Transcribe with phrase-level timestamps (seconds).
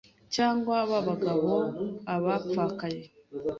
[0.35, 1.53] cyangwa ba bagabo
[2.15, 3.01] abapfakaye